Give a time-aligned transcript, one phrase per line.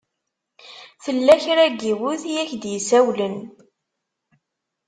[1.03, 3.35] Tella kra n yiwet i ak-d-isawlen.